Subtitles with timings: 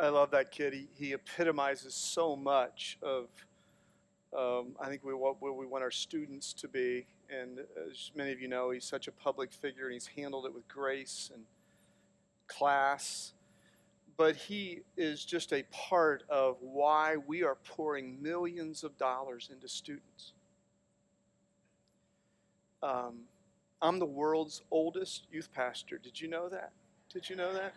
[0.00, 0.72] I love that kid.
[0.74, 3.26] He, he epitomizes so much of,
[4.36, 7.06] um, I think, we, what, what we want our students to be.
[7.28, 7.58] And
[7.90, 10.68] as many of you know, he's such a public figure and he's handled it with
[10.68, 11.42] grace and
[12.46, 13.32] class.
[14.16, 19.68] But he is just a part of why we are pouring millions of dollars into
[19.68, 20.32] students.
[22.84, 23.22] Um,
[23.82, 25.98] I'm the world's oldest youth pastor.
[25.98, 26.70] Did you know that?
[27.12, 27.74] Did you know that?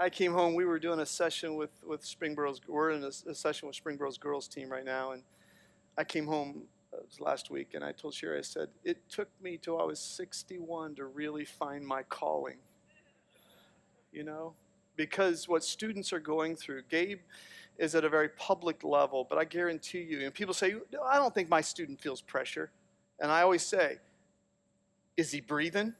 [0.00, 0.54] I came home.
[0.54, 2.62] We were doing a session with with Springboro's.
[2.66, 5.22] We're in a, a session with Springboro's girls team right now, and
[5.98, 6.62] I came home
[6.94, 10.00] uh, last week, and I told Sherry, I said, it took me till I was
[10.00, 12.56] 61 to really find my calling.
[14.10, 14.54] You know,
[14.96, 17.20] because what students are going through, Gabe
[17.76, 21.34] is at a very public level, but I guarantee you, and people say, I don't
[21.34, 22.70] think my student feels pressure.
[23.20, 23.98] And I always say,
[25.18, 25.92] is he breathing?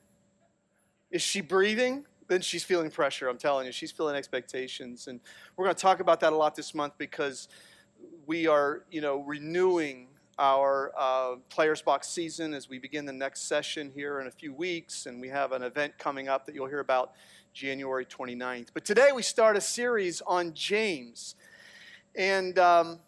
[1.10, 2.06] Is she breathing?
[2.30, 3.72] Then she's feeling pressure, I'm telling you.
[3.72, 5.08] She's feeling expectations.
[5.08, 5.18] And
[5.56, 7.48] we're going to talk about that a lot this month because
[8.24, 10.06] we are, you know, renewing
[10.38, 14.54] our uh, Players Box season as we begin the next session here in a few
[14.54, 15.06] weeks.
[15.06, 17.14] And we have an event coming up that you'll hear about
[17.52, 18.68] January 29th.
[18.72, 21.34] But today we start a series on James.
[22.14, 23.00] And um,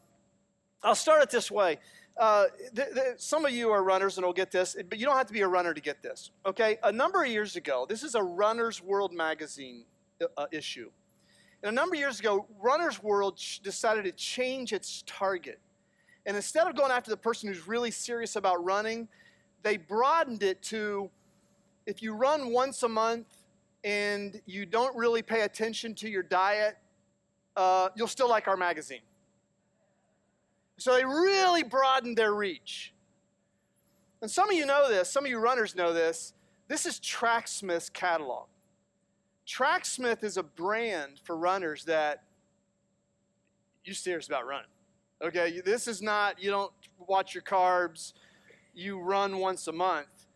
[0.82, 1.78] I'll start it this way.
[2.18, 5.16] Uh, th- th- some of you are runners and will get this, but you don't
[5.16, 6.30] have to be a runner to get this.
[6.44, 9.84] Okay, a number of years ago, this is a Runner's World magazine
[10.20, 10.90] uh, uh issue.
[11.62, 15.60] And a number of years ago, Runner's World decided to change its target.
[16.26, 19.08] And instead of going after the person who's really serious about running,
[19.62, 21.10] they broadened it to
[21.86, 23.26] if you run once a month
[23.84, 26.76] and you don't really pay attention to your diet,
[27.56, 29.00] uh, you'll still like our magazine.
[30.82, 32.92] So they really broadened their reach.
[34.20, 36.34] And some of you know this, some of you runners know this.
[36.66, 38.48] This is Tracksmith's catalog.
[39.46, 42.24] Tracksmith is a brand for runners that
[43.84, 44.70] you're serious about running.
[45.22, 48.12] Okay, this is not, you don't watch your carbs,
[48.74, 50.26] you run once a month.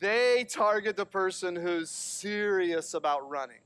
[0.00, 3.60] They target the person who's serious about running.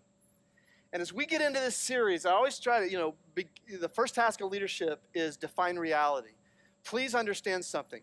[0.92, 3.46] And as we get into this series, I always try to, you know, be,
[3.80, 6.30] the first task of leadership is define reality.
[6.82, 8.00] Please understand something.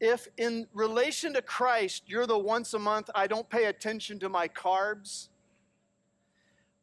[0.00, 4.28] If in relation to Christ, you're the once a month, I don't pay attention to
[4.28, 5.28] my carbs,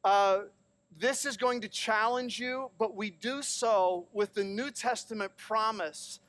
[0.04, 0.44] uh,
[0.98, 6.20] this is going to challenge you, but we do so with the New Testament promise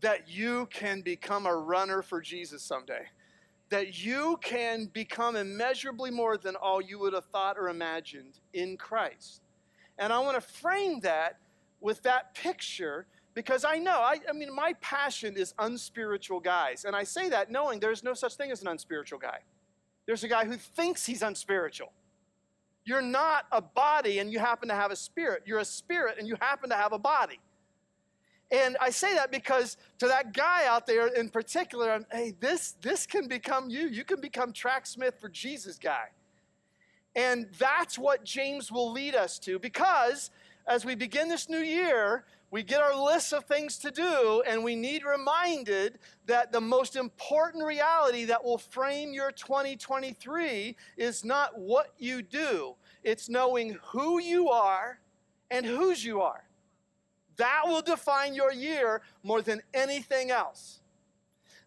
[0.00, 3.06] that you can become a runner for Jesus someday
[3.72, 8.76] that you can become immeasurably more than all you would have thought or imagined in
[8.76, 9.40] Christ.
[9.96, 11.38] And I want to frame that
[11.80, 16.84] with that picture because I know, I, I, mean, my passion is unspiritual guys.
[16.84, 19.38] And I say that knowing there's no such thing as an unspiritual guy.
[20.04, 21.92] There's a guy who thinks he's unspiritual.
[22.84, 25.44] You're not a body and you happen to have a spirit.
[25.46, 27.40] You're a spirit and you happen to have a body.
[28.52, 32.76] And I say that because to that guy out there in particular, I'm, hey, this,
[32.82, 33.88] this can become you.
[33.88, 36.08] You can become Tracksmith for Jesus guy.
[37.16, 40.30] And that's what James will lead us to because
[40.66, 44.62] as we begin this new year, we get our list of things to do, and
[44.62, 51.58] we need reminded that the most important reality that will frame your 2023 is not
[51.58, 55.00] what you do, it's knowing who you are
[55.50, 56.44] and whose you are.
[57.42, 60.78] That will define your year more than anything else.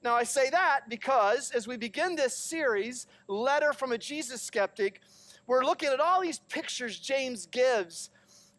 [0.01, 5.01] Now, I say that because as we begin this series, Letter from a Jesus Skeptic,
[5.47, 8.09] we're looking at all these pictures James gives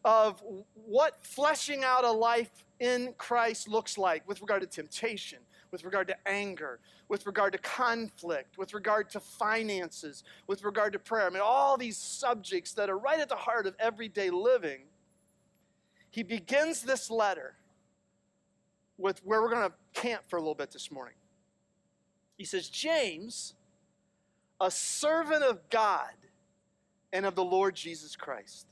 [0.05, 0.43] of
[0.75, 2.50] what fleshing out a life
[2.81, 5.38] in Christ looks like with regard to temptation,
[5.71, 10.99] with regard to anger, with regard to conflict, with regard to finances, with regard to
[10.99, 11.28] prayer.
[11.28, 14.81] I mean, all these subjects that are right at the heart of everyday living
[16.11, 17.55] he begins this letter
[18.99, 21.15] with where we're going to camp for a little bit this morning.
[22.39, 23.55] He says, James,
[24.61, 26.12] a servant of God
[27.12, 28.67] and of the Lord Jesus Christ.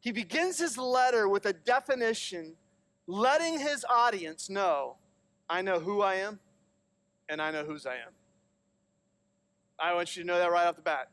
[0.00, 2.54] He begins his letter with a definition,
[3.06, 4.96] letting his audience know
[5.48, 6.38] I know who I am
[7.28, 8.12] and I know whose I am.
[9.78, 11.10] I want you to know that right off the bat.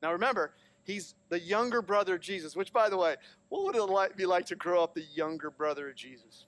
[0.00, 0.52] Now remember,
[0.90, 3.14] He's the younger brother of Jesus, which, by the way,
[3.48, 6.46] what would it be like to grow up the younger brother of Jesus?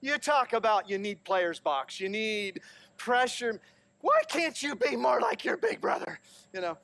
[0.00, 2.60] You talk about you need players box, you need
[2.96, 3.60] pressure.
[4.00, 6.18] Why can't you be more like your big brother?
[6.52, 6.78] You know.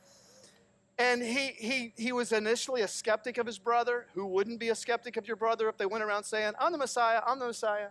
[0.96, 4.06] And he, he, he was initially a skeptic of his brother.
[4.14, 6.79] Who wouldn't be a skeptic of your brother if they went around saying, I'm the
[6.79, 7.88] Messiah, I'm the Messiah?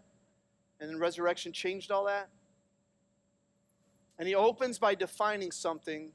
[0.79, 2.29] And then resurrection changed all that.
[4.17, 6.11] And he opens by defining something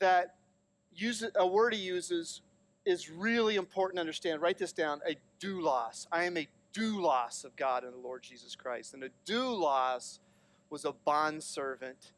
[0.00, 0.34] that
[0.96, 2.42] uses a word he uses
[2.84, 4.40] is really important to understand.
[4.40, 6.06] Write this down a doulos.
[6.12, 8.94] I am a doulos of God and the Lord Jesus Christ.
[8.94, 10.20] And a doulos
[10.70, 12.12] was a bond servant,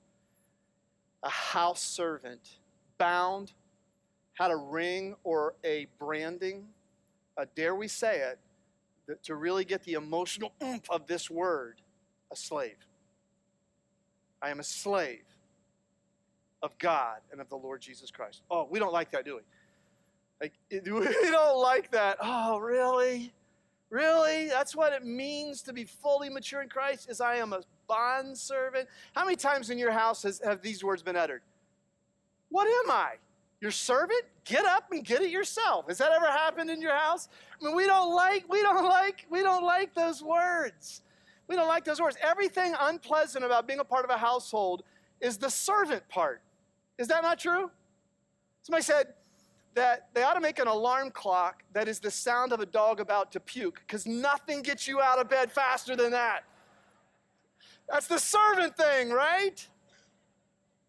[1.23, 2.59] a house servant,
[2.99, 3.53] bound,
[4.35, 6.67] had a ring or a branding,
[7.37, 8.39] uh, dare we say it,
[9.07, 11.81] that to really get the emotional oomph of this word,
[12.31, 12.77] a slave.
[14.41, 15.25] I am a slave
[16.63, 18.43] of God and of the Lord Jesus Christ.
[18.51, 19.43] Oh, we don't like that, do we?
[20.41, 22.19] Like, we don't like that.
[22.23, 23.33] Oh, really?
[23.91, 24.49] Really?
[24.49, 28.37] That's what it means to be fully mature in Christ, is I am a bond
[28.37, 28.89] servant.
[29.15, 31.43] How many times in your house has, have these words been uttered?
[32.51, 33.15] What am I?
[33.61, 34.23] Your servant?
[34.45, 35.89] Get up and get it yourself.
[35.89, 37.29] Has that ever happened in your house?
[37.61, 41.03] I mean, we don't like, we don't like, we don't like those words.
[41.49, 42.17] We don't like those words.
[42.23, 44.83] Everything unpleasant about being a part of a household
[45.21, 46.41] is the servant part.
[46.99, 47.71] Is that not true?
[48.63, 49.15] Somebody said
[49.75, 52.99] that they ought to make an alarm clock that is the sound of a dog
[53.01, 56.45] about to puke, because nothing gets you out of bed faster than that.
[57.89, 59.67] That's the servant thing, right?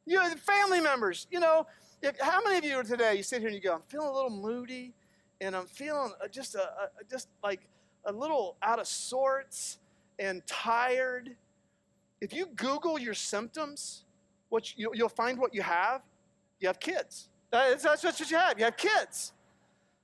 [0.05, 1.67] You family members, you know,
[2.01, 4.07] if, how many of you are today you sit here and you go, I'm feeling
[4.07, 4.93] a little moody,
[5.39, 7.61] and I'm feeling uh, just a, a just like
[8.05, 9.77] a little out of sorts
[10.17, 11.35] and tired.
[12.21, 14.05] If you Google your symptoms,
[14.49, 16.01] what you, will find what you have.
[16.59, 17.29] You have kids.
[17.51, 18.59] That's, that's what you have.
[18.59, 19.33] You have kids.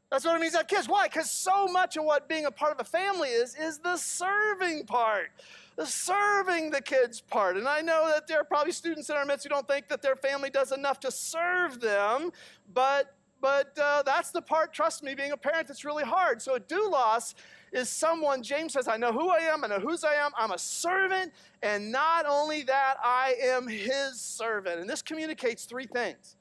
[0.09, 0.87] That's what it means to have kids.
[0.87, 1.07] Why?
[1.07, 4.85] Because so much of what being a part of a family is, is the serving
[4.85, 5.31] part,
[5.75, 7.57] the serving the kids part.
[7.57, 10.01] And I know that there are probably students in our midst who don't think that
[10.01, 12.31] their family does enough to serve them,
[12.73, 16.41] but but uh, that's the part, trust me, being a parent, that's really hard.
[16.41, 17.35] So a doulos
[17.75, 20.51] is someone, James says, I know who I am, I know whose I am, I'm
[20.51, 24.79] a servant, and not only that, I am his servant.
[24.79, 26.37] And this communicates three things.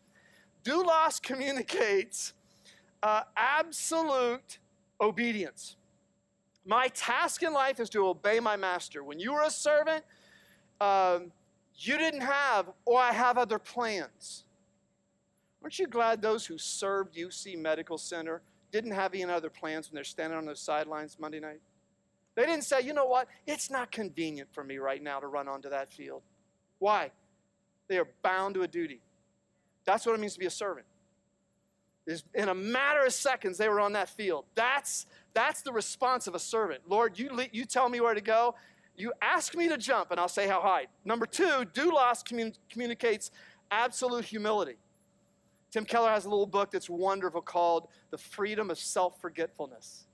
[0.63, 2.35] Doulos communicates
[3.03, 4.59] uh, absolute
[5.01, 5.75] obedience.
[6.65, 9.03] My task in life is to obey my master.
[9.03, 10.05] When you were a servant,
[10.81, 11.33] um,
[11.77, 14.45] you didn't have, or I have other plans.
[15.63, 18.41] Aren't you glad those who served UC Medical Center
[18.81, 21.61] didn't have any other plans when they're standing on the sidelines Monday night?
[22.35, 25.49] They didn't say, you know what, it's not convenient for me right now to run
[25.49, 26.23] onto that field.
[26.79, 27.13] Why?
[27.89, 29.01] They are bound to a duty.
[29.85, 30.87] That's what it means to be a servant
[32.35, 34.45] in a matter of seconds, they were on that field.
[34.55, 36.83] That's, that's the response of a servant.
[36.89, 38.55] Lord, you, you tell me where to go.
[38.97, 40.87] You ask me to jump, and I'll say how high.
[41.05, 43.31] Number two, doulos commun- communicates
[43.71, 44.77] absolute humility.
[45.75, 50.05] Tim Keller has a little book that's wonderful called The Freedom of Self Forgetfulness.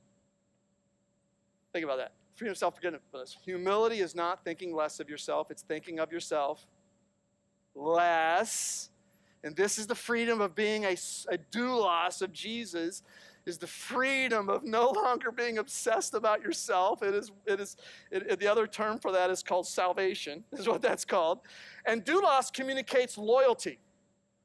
[1.74, 2.12] Think about that.
[2.34, 3.36] Freedom of self forgetfulness.
[3.44, 6.66] Humility is not thinking less of yourself, it's thinking of yourself
[7.74, 8.88] less
[9.42, 13.02] and this is the freedom of being a, a doulos of Jesus,
[13.46, 17.02] is the freedom of no longer being obsessed about yourself.
[17.02, 17.76] It is, it is
[18.10, 21.40] it, the other term for that is called salvation, is what that's called.
[21.86, 23.78] And doulos communicates loyalty.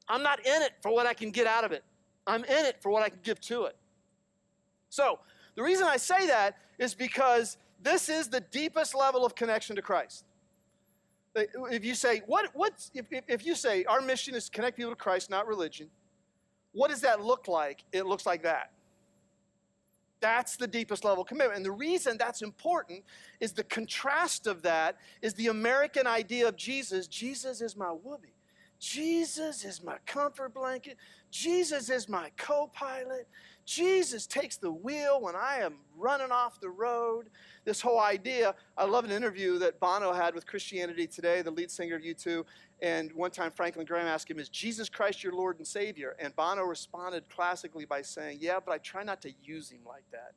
[0.07, 1.83] I'm not in it for what I can get out of it.
[2.27, 3.75] I'm in it for what I can give to it.
[4.89, 5.19] So,
[5.55, 9.81] the reason I say that is because this is the deepest level of connection to
[9.81, 10.25] Christ
[11.35, 14.91] if you say, what, what's, if, if you say our mission is to connect people
[14.91, 15.89] to Christ, not religion,
[16.71, 17.83] what does that look like?
[17.91, 18.71] It looks like that.
[20.21, 21.57] That's the deepest level commitment.
[21.57, 23.03] And the reason that's important
[23.39, 27.07] is the contrast of that is the American idea of Jesus.
[27.07, 28.33] Jesus is my whoopee.
[28.85, 30.97] Jesus is my comfort blanket.
[31.31, 33.27] Jesus is my co pilot.
[33.65, 37.31] Jesus takes the wheel when I am running off the road.
[37.63, 41.71] This whole idea, I love an interview that Bono had with Christianity Today, the lead
[41.71, 42.43] singer of U2.
[42.79, 46.15] And one time Franklin Graham asked him, Is Jesus Christ your Lord and Savior?
[46.19, 50.05] And Bono responded classically by saying, Yeah, but I try not to use him like
[50.11, 50.33] that.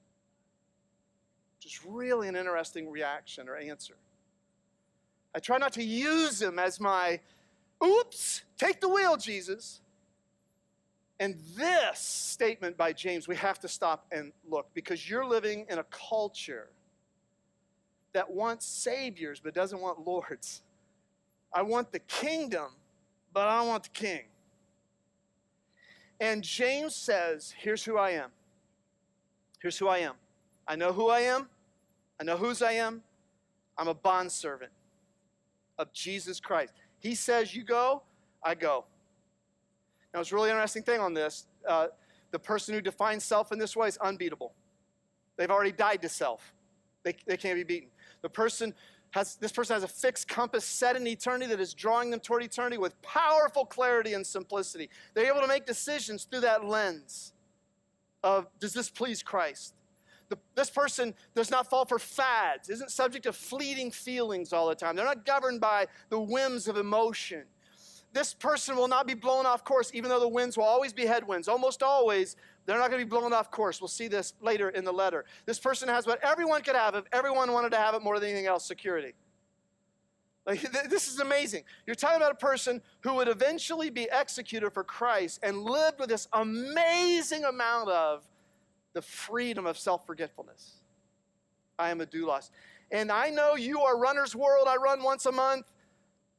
[1.61, 3.97] Just really an interesting reaction or answer.
[5.35, 7.21] I try not to use him as my,
[7.85, 9.81] oops, take the wheel, Jesus.
[11.21, 15.79] And this statement by James, we have to stop and look because you're living in
[15.79, 16.69] a culture
[18.13, 20.63] that wants saviors but doesn't want lords.
[21.53, 22.71] I want the kingdom,
[23.33, 24.23] but I don't want the king.
[26.21, 28.31] And James says, Here's who I am.
[29.61, 30.15] Here's who I am.
[30.67, 31.49] I know who I am.
[32.21, 33.03] I know whose I am.
[33.77, 34.73] I'm a bondservant
[35.79, 36.73] of Jesus Christ.
[36.99, 38.03] He says, You go,
[38.43, 38.85] I go.
[40.13, 41.47] Now, it's a really interesting thing on this.
[41.67, 41.89] Uh,
[42.31, 44.53] the person who defines self in this way is unbeatable.
[45.37, 46.53] They've already died to self.
[47.05, 47.91] They, they can't be beaten.
[48.23, 48.75] The person
[49.13, 52.43] has, this person has a fixed compass set in eternity that is drawing them toward
[52.43, 54.91] eternity with powerful clarity and simplicity.
[55.15, 57.33] They're able to make decisions through that lens.
[58.23, 59.75] of does this please Christ?
[60.29, 64.75] The, this person does not fall for fads, isn't subject to fleeting feelings all the
[64.75, 64.95] time.
[64.95, 67.45] They're not governed by the whims of emotion.
[68.13, 71.05] This person will not be blown off course, even though the winds will always be
[71.07, 71.47] headwinds.
[71.47, 73.81] Almost always, they're not going to be blown off course.
[73.81, 75.25] We'll see this later in the letter.
[75.47, 78.31] This person has what everyone could have if everyone wanted to have it more than
[78.31, 79.15] anything else security.
[80.47, 81.65] Like, this is amazing.
[81.87, 86.09] You're talking about a person who would eventually be executed for Christ and lived with
[86.09, 88.27] this amazing amount of
[88.93, 90.81] the freedom of self forgetfulness.
[91.79, 92.51] I am a doulos.
[92.91, 94.67] And I know you are runner's world.
[94.69, 95.71] I run once a month.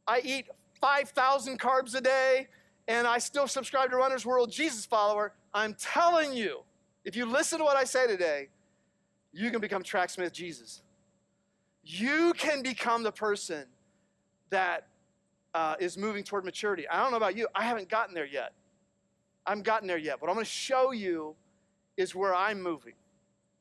[0.08, 0.48] I eat
[0.82, 2.48] 5,000 carbs a day,
[2.88, 5.34] and I still subscribe to Runner's World Jesus follower.
[5.54, 6.62] I'm telling you,
[7.06, 8.50] if you listen to what I say today,
[9.32, 10.82] you can become Tracksmith Jesus.
[11.84, 13.66] You can become the person
[14.50, 14.88] that
[15.54, 16.88] uh, is moving toward maturity.
[16.88, 18.54] I don't know about you, I haven't gotten there yet.
[19.46, 20.20] I haven't gotten there yet.
[20.20, 21.36] but I'm going to show you
[22.00, 22.94] is where I'm moving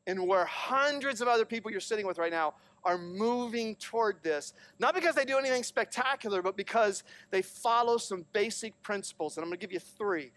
[0.07, 2.55] and where hundreds of other people you're sitting with right now
[2.85, 4.55] are moving toward this.
[4.79, 9.37] Not because they do anything spectacular, but because they follow some basic principles.
[9.37, 10.33] And I'm going to give you three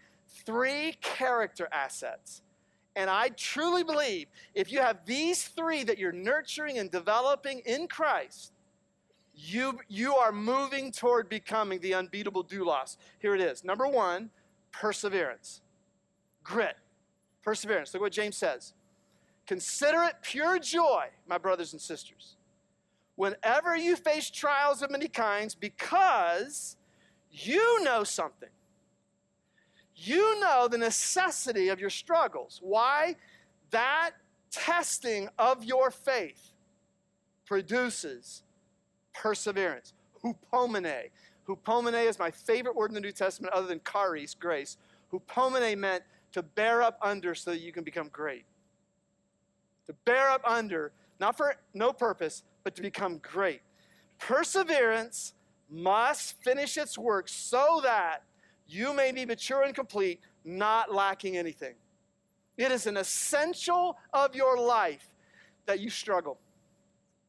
[0.46, 2.42] three character assets.
[2.96, 7.86] And I truly believe if you have these three that you're nurturing and developing in
[7.86, 8.52] Christ,
[9.34, 12.96] you, you are moving toward becoming the unbeatable doulos.
[13.18, 13.64] Here it is.
[13.64, 14.30] Number one,
[14.72, 15.60] perseverance.
[16.42, 16.76] Grit.
[17.42, 17.92] Perseverance.
[17.92, 18.74] Look what James says.
[19.46, 22.36] Consider it pure joy, my brothers and sisters,
[23.16, 26.76] whenever you face trials of many kinds, because
[27.30, 28.48] you know something.
[29.94, 32.60] You know the necessity of your struggles.
[32.62, 33.16] Why?
[33.70, 34.12] That
[34.50, 36.52] testing of your faith
[37.46, 38.42] produces
[39.14, 39.92] perseverance.
[40.24, 41.10] Hupomene.
[41.48, 44.76] Hupomene is my favorite word in the New Testament other than charis, grace.
[45.12, 48.44] Hupomene meant to bear up under so that you can become great
[49.86, 53.60] to bear up under, not for no purpose, but to become great.
[54.18, 55.34] Perseverance
[55.68, 58.22] must finish its work so that
[58.66, 61.74] you may be mature and complete, not lacking anything.
[62.56, 65.06] It is an essential of your life
[65.66, 66.38] that you struggle.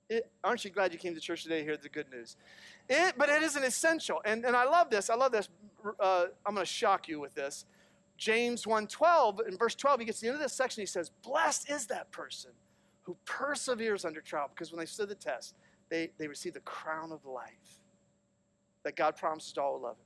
[0.09, 2.35] It, aren't you glad you came to church today to hear the good news?
[2.89, 4.21] It, but it is an essential.
[4.25, 5.09] And, and I love this.
[5.09, 5.47] I love this.
[5.99, 7.65] Uh, I'm going to shock you with this.
[8.17, 11.09] James 1:12 in verse 12 he gets to the end of this section he says
[11.23, 12.51] blessed is that person
[13.01, 15.55] who perseveres under trial because when they stood the test
[15.89, 17.81] they, they receive the crown of life
[18.83, 20.05] that God promises to all who love him.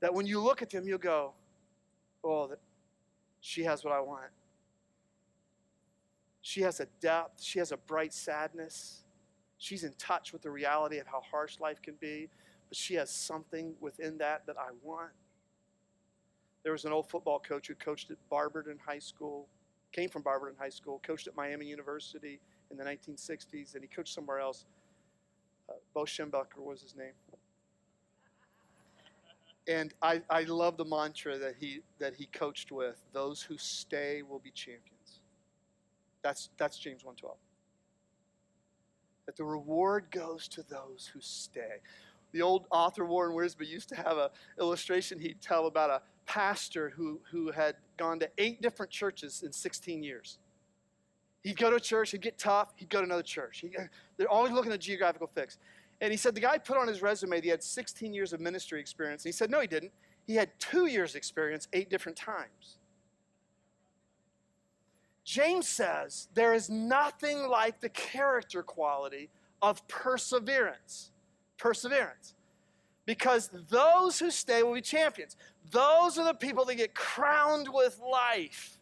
[0.00, 1.34] That when you look at them you'll go
[2.24, 2.50] oh
[3.40, 4.30] she has what I want.
[6.42, 9.04] She has a depth she has a bright sadness.
[9.58, 12.28] She's in touch with the reality of how harsh life can be
[12.68, 15.12] but she has something within that that I want
[16.66, 19.46] there was an old football coach who coached at Barberton High School,
[19.92, 22.40] came from Barberton High School, coached at Miami University
[22.72, 24.64] in the 1960s, and he coached somewhere else.
[25.68, 27.12] Uh, Bo Schembechler was his name.
[29.68, 34.22] And I, I love the mantra that he, that he coached with those who stay
[34.28, 35.20] will be champions.
[36.24, 37.30] That's, that's James 1.12.
[39.26, 41.76] That the reward goes to those who stay.
[42.36, 44.28] The old author Warren Wiersbe used to have an
[44.60, 49.52] illustration he'd tell about a pastor who, who had gone to eight different churches in
[49.52, 50.38] 16 years.
[51.42, 53.60] He'd go to a church, he'd get tough, he'd go to another church.
[53.60, 53.70] He,
[54.18, 55.56] they're always looking at geographical fix.
[56.02, 58.40] And he said the guy put on his resume that he had 16 years of
[58.40, 59.24] ministry experience.
[59.24, 59.92] And he said, no, he didn't.
[60.26, 62.76] He had two years' experience eight different times.
[65.24, 69.30] James says there is nothing like the character quality
[69.62, 71.12] of perseverance.
[71.58, 72.34] Perseverance
[73.06, 75.36] because those who stay will be champions.
[75.70, 78.78] Those are the people that get crowned with life.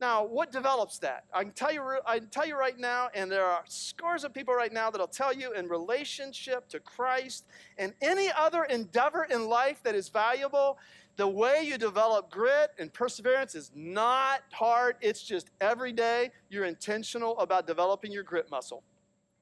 [0.00, 1.24] Now, what develops that?
[1.34, 4.32] I can tell you, I can tell you right now, and there are scores of
[4.32, 7.46] people right now that'll tell you in relationship to Christ
[7.78, 10.78] and any other endeavor in life that is valuable,
[11.16, 14.94] the way you develop grit and perseverance is not hard.
[15.00, 18.84] It's just every day you're intentional about developing your grit muscle.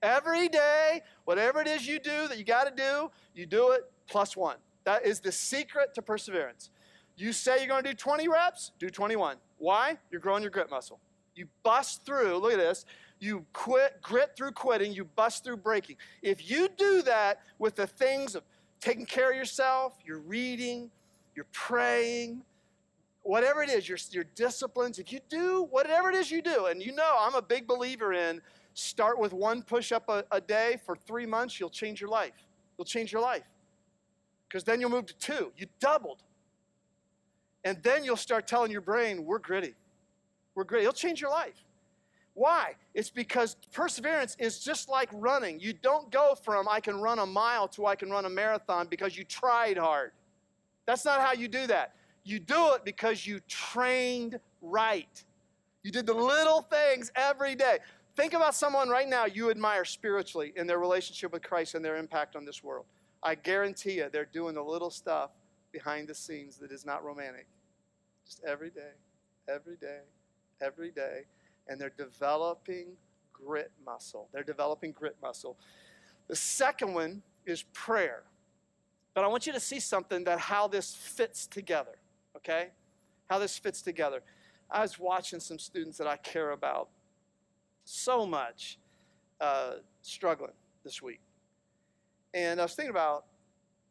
[0.06, 3.90] Every day, whatever it is you do that you got to do, you do it
[4.06, 4.56] plus one.
[4.84, 6.70] That is the secret to perseverance.
[7.16, 9.36] You say you're going to do 20 reps, do 21.
[9.58, 9.98] Why?
[10.12, 11.00] You're growing your grit muscle.
[11.34, 12.84] You bust through, look at this.
[13.18, 15.96] You quit, grit through quitting, you bust through breaking.
[16.22, 18.44] If you do that with the things of
[18.80, 20.88] taking care of yourself, you're reading,
[21.34, 22.42] you're praying,
[23.22, 26.80] whatever it is, your, your disciplines, if you do whatever it is you do, and
[26.80, 28.40] you know I'm a big believer in
[28.78, 32.34] Start with one push up a, a day for three months, you'll change your life.
[32.76, 33.48] You'll change your life.
[34.46, 35.50] Because then you'll move to two.
[35.56, 36.22] You doubled.
[37.64, 39.74] And then you'll start telling your brain, we're gritty.
[40.54, 40.82] We're gritty.
[40.84, 41.64] It'll change your life.
[42.34, 42.74] Why?
[42.92, 45.58] It's because perseverance is just like running.
[45.58, 48.88] You don't go from I can run a mile to I can run a marathon
[48.90, 50.12] because you tried hard.
[50.84, 51.94] That's not how you do that.
[52.24, 55.24] You do it because you trained right.
[55.86, 57.78] You did the little things every day.
[58.16, 61.98] Think about someone right now you admire spiritually in their relationship with Christ and their
[61.98, 62.86] impact on this world.
[63.22, 65.30] I guarantee you they're doing the little stuff
[65.70, 67.46] behind the scenes that is not romantic.
[68.24, 68.92] Just every day,
[69.48, 69.98] every day,
[70.62, 71.24] every day.
[71.68, 72.96] And they're developing
[73.34, 74.28] grit muscle.
[74.32, 75.58] They're developing grit muscle.
[76.28, 78.22] The second one is prayer.
[79.12, 81.98] But I want you to see something that how this fits together,
[82.34, 82.68] okay?
[83.28, 84.22] How this fits together.
[84.70, 86.88] I was watching some students that I care about
[88.06, 88.78] so much
[89.40, 90.52] uh, struggling
[90.84, 91.20] this week.
[92.32, 93.24] And I was thinking about,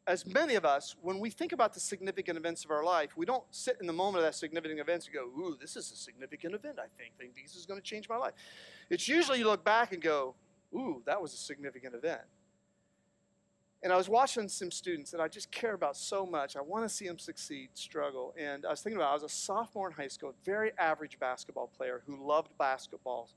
[0.08, 3.26] as many of us, when we think about the significant events of our life, we
[3.26, 5.96] don't sit in the moment of that significant event and go, ooh, this is a
[5.96, 7.14] significant event, I think.
[7.20, 8.34] I think this is going to change my life.
[8.90, 10.36] It's usually you look back and go,
[10.74, 12.22] ooh, that was a significant event.
[13.84, 16.56] And I was watching some students that I just care about so much.
[16.56, 18.34] I want to see them succeed, struggle.
[18.40, 21.20] And I was thinking about, I was a sophomore in high school, a very average
[21.20, 23.30] basketball player who loved basketball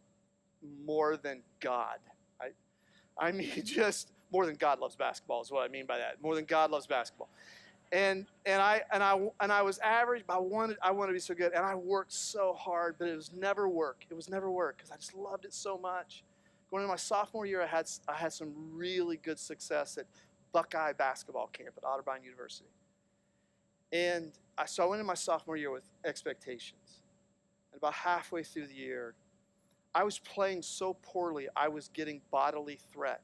[0.84, 1.98] more than God.
[2.40, 2.48] I,
[3.18, 6.22] I mean, just more than God loves basketball is what I mean by that.
[6.22, 7.28] More than God loves basketball.
[7.90, 11.14] And, and, I, and, I, and I was average, but I wanted, I wanted to
[11.14, 11.52] be so good.
[11.52, 14.04] And I worked so hard, but it was never work.
[14.10, 16.22] It was never work because I just loved it so much.
[16.70, 20.04] Going into my sophomore year, I had, I had some really good success at
[20.52, 22.68] Buckeye basketball camp at Otterbein University.
[23.90, 27.00] And I, so I went into my sophomore year with expectations.
[27.72, 29.14] And about halfway through the year,
[29.98, 33.20] I was playing so poorly, I was getting bodily threat.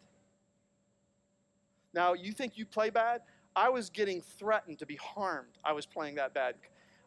[1.93, 3.21] Now, you think you play bad?
[3.55, 5.57] I was getting threatened to be harmed.
[5.65, 6.57] I was playing that bad.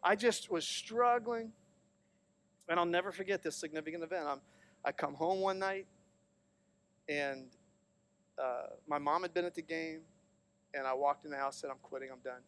[0.02, 1.52] I just was struggling.
[2.70, 4.24] And I'll never forget this significant event.
[4.26, 4.40] I'm,
[4.86, 5.86] I come home one night,
[7.06, 7.48] and
[8.42, 10.00] uh, my mom had been at the game,
[10.72, 12.40] and I walked in the house, and said, I'm quitting, I'm done.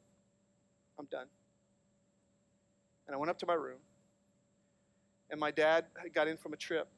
[0.99, 1.27] I'm done.
[3.07, 3.81] And I went up to my room,
[5.31, 6.89] and my dad had got in from a trip,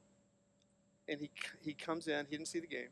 [1.08, 2.88] and he, he comes in, he didn't see the game.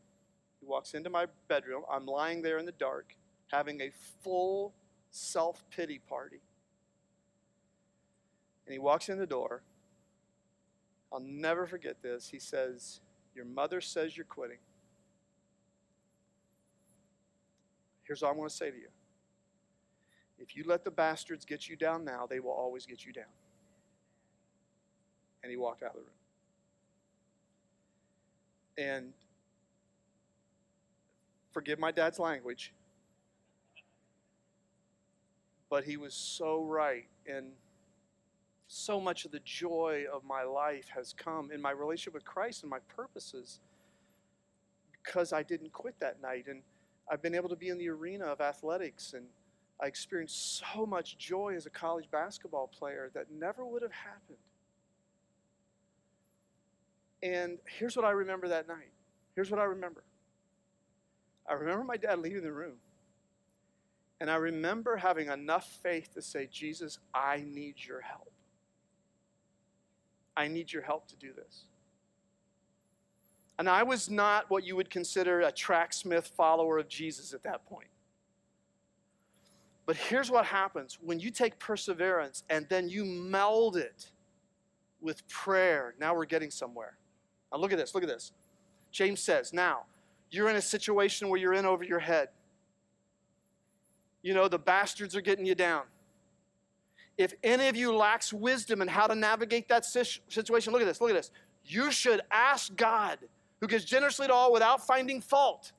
[0.60, 1.82] He walks into my bedroom.
[1.90, 3.14] I'm lying there in the dark,
[3.48, 3.90] having a
[4.22, 4.74] full
[5.10, 6.40] self pity party.
[8.66, 9.62] And he walks in the door.
[11.12, 12.28] I'll never forget this.
[12.28, 13.00] He says,
[13.34, 14.58] Your mother says you're quitting.
[18.04, 18.88] Here's all I'm going to say to you.
[20.38, 23.24] If you let the bastards get you down now, they will always get you down.
[25.42, 26.19] And he walked out of the room.
[28.80, 29.12] And
[31.50, 32.72] forgive my dad's language,
[35.68, 37.06] but he was so right.
[37.26, 37.52] And
[38.68, 42.62] so much of the joy of my life has come in my relationship with Christ
[42.62, 43.60] and my purposes
[44.92, 46.46] because I didn't quit that night.
[46.48, 46.62] And
[47.10, 49.26] I've been able to be in the arena of athletics and
[49.82, 54.38] I experienced so much joy as a college basketball player that never would have happened.
[57.22, 58.92] And here's what I remember that night.
[59.34, 60.02] Here's what I remember.
[61.48, 62.76] I remember my dad leaving the room.
[64.20, 68.30] And I remember having enough faith to say, Jesus, I need your help.
[70.36, 71.64] I need your help to do this.
[73.58, 77.66] And I was not what you would consider a tracksmith follower of Jesus at that
[77.66, 77.88] point.
[79.86, 84.10] But here's what happens when you take perseverance and then you meld it
[85.00, 85.94] with prayer.
[85.98, 86.96] Now we're getting somewhere.
[87.52, 88.32] Now look at this, look at this.
[88.90, 89.84] James says, Now,
[90.30, 92.28] you're in a situation where you're in over your head.
[94.22, 95.82] You know, the bastards are getting you down.
[97.16, 101.00] If any of you lacks wisdom in how to navigate that situation, look at this,
[101.00, 101.30] look at this.
[101.64, 103.18] You should ask God
[103.60, 105.72] who gives generously to all without finding fault.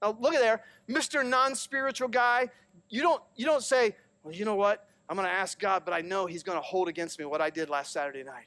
[0.00, 1.26] Now look at there, Mr.
[1.26, 2.48] Non-spiritual guy.
[2.88, 4.88] You don't you don't say, well, you know what?
[5.08, 7.40] I'm going to ask God, but I know He's going to hold against me what
[7.40, 8.46] I did last Saturday night.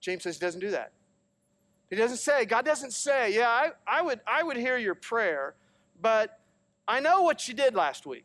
[0.00, 0.92] James says he doesn't do that.
[1.90, 5.54] He doesn't say, God doesn't say, yeah, I, I, would, I would hear your prayer,
[6.00, 6.40] but
[6.88, 8.24] I know what you did last week.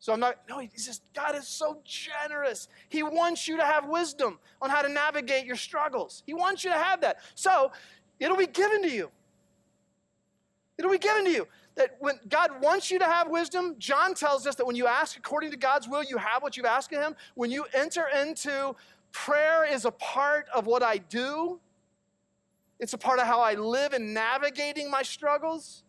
[0.00, 2.68] So I'm not, no, he says, God is so generous.
[2.88, 6.22] He wants you to have wisdom on how to navigate your struggles.
[6.24, 7.18] He wants you to have that.
[7.34, 7.72] So
[8.20, 9.10] It'll be given to you.
[10.78, 11.48] It'll be given to you.
[11.76, 15.16] That when God wants you to have wisdom, John tells us that when you ask
[15.16, 17.14] according to God's will, you have what you've asked of Him.
[17.34, 18.74] When you enter into
[19.12, 21.60] prayer, is a part of what I do.
[22.80, 25.82] It's a part of how I live in navigating my struggles.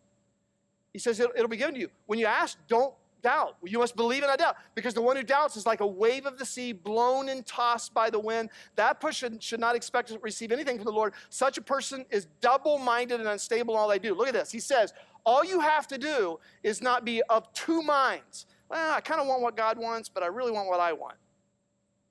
[0.92, 1.90] He says it'll, it'll be given to you.
[2.06, 3.56] When you ask, don't doubt.
[3.64, 4.56] You must believe and not doubt.
[4.74, 7.94] Because the one who doubts is like a wave of the sea blown and tossed
[7.94, 8.50] by the wind.
[8.76, 11.14] That person should not expect to receive anything from the Lord.
[11.28, 14.14] Such a person is double minded and unstable in all they do.
[14.14, 14.50] Look at this.
[14.50, 14.92] He says,
[15.24, 18.46] All you have to do is not be of two minds.
[18.68, 21.16] Well, I kind of want what God wants, but I really want what I want.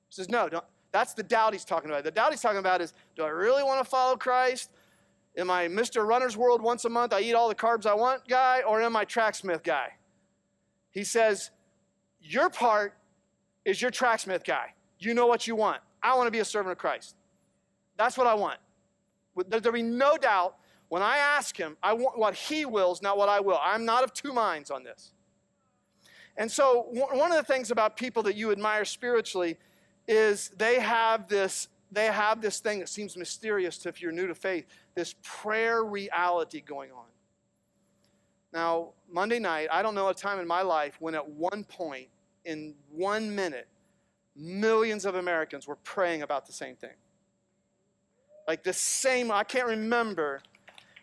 [0.10, 0.66] He says, No, don't.
[0.92, 2.04] That's the doubt he's talking about.
[2.04, 4.72] The doubt he's talking about is Do I really want to follow Christ?
[5.38, 6.06] Am I Mr.
[6.06, 7.14] Runner's World once a month?
[7.14, 9.94] I eat all the carbs I want guy, or am I Tracksmith guy?
[10.92, 11.52] He says,
[12.20, 12.94] Your part
[13.66, 14.74] is your tracksmith guy.
[14.98, 15.82] You know what you want.
[16.02, 17.16] I want to be a servant of Christ.
[17.98, 18.58] That's what I want.
[19.48, 20.56] There'll be no doubt
[20.90, 23.60] when I ask him, I want what he wills, not what I will.
[23.62, 25.14] I'm not of two minds on this.
[26.36, 29.58] And so, one of the things about people that you admire spiritually
[30.10, 34.28] is they have this they have this thing that seems mysterious to if you're new
[34.28, 37.06] to faith, this prayer reality going on.
[38.54, 42.08] Now, Monday night, I don't know a time in my life when at one point,
[42.46, 43.68] in one minute,
[44.36, 46.94] millions of Americans were praying about the same thing.
[48.48, 50.42] Like the same, I can't remember.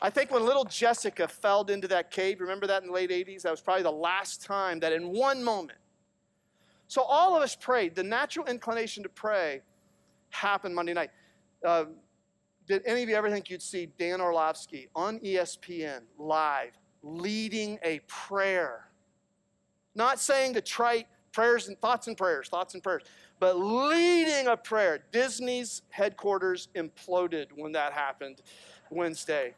[0.01, 3.43] I think when little Jessica fell into that cave, remember that in the late 80s?
[3.43, 5.79] That was probably the last time that in one moment.
[6.89, 7.95] So all of us prayed.
[7.95, 9.63] The natural inclination to pray
[10.31, 11.11] happened Monday night.
[11.65, 11.87] Uh,
[12.67, 16.73] did any of you ever think you'd see Dan Orlovsky on ESPN live
[17.03, 18.89] leading a prayer.
[19.95, 23.03] Not saying the trite prayers and thoughts and prayers, thoughts and prayers,
[23.39, 25.05] but leading a prayer.
[25.13, 28.43] Disney's headquarters imploded when that happened
[28.91, 29.55] Wednesday.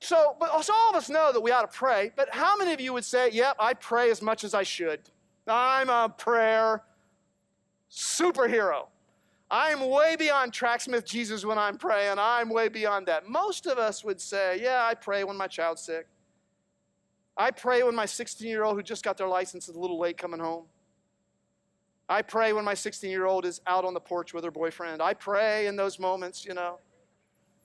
[0.00, 2.72] So, but so all of us know that we ought to pray, but how many
[2.72, 5.00] of you would say, yep, I pray as much as I should?
[5.46, 6.82] I'm a prayer
[7.90, 8.86] superhero.
[9.50, 12.16] I'm way beyond Tracksmith Jesus when I'm praying.
[12.18, 13.28] I'm way beyond that.
[13.28, 16.06] Most of us would say, yeah, I pray when my child's sick.
[17.36, 19.98] I pray when my 16 year old who just got their license is a little
[19.98, 20.66] late coming home.
[22.08, 25.00] I pray when my 16 year old is out on the porch with her boyfriend.
[25.02, 26.78] I pray in those moments, you know.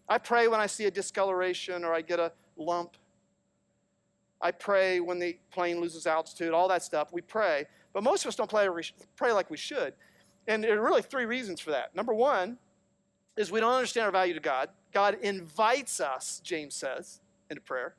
[0.07, 2.97] I pray when I see a discoloration or I get a lump.
[4.41, 7.11] I pray when the plane loses altitude, all that stuff.
[7.11, 7.65] We pray.
[7.93, 8.67] But most of us don't pray,
[9.15, 9.93] pray like we should.
[10.47, 11.95] And there are really three reasons for that.
[11.95, 12.57] Number one
[13.37, 14.69] is we don't understand our value to God.
[14.93, 17.19] God invites us, James says,
[17.49, 17.95] into prayer.